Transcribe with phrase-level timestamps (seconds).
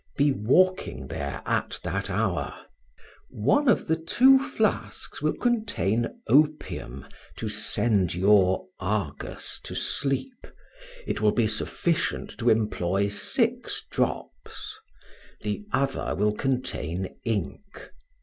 [0.17, 2.55] Be walking there at that hour.
[3.29, 10.47] One of the two flasks will contain opium to send your Argus to sleep;
[11.05, 14.73] it will be sufficient to employ six drops;
[15.41, 17.91] the other will contain ink.